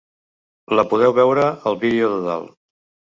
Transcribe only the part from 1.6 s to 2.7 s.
al vídeo de dalt.